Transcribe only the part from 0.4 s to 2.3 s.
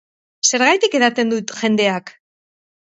Zergatik edaten du jendeak?